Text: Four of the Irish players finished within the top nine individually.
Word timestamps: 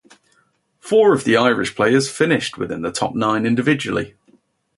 Four 0.79 1.13
of 1.13 1.25
the 1.25 1.37
Irish 1.37 1.75
players 1.75 2.09
finished 2.09 2.57
within 2.57 2.81
the 2.81 2.91
top 2.91 3.13
nine 3.13 3.45
individually. 3.45 4.15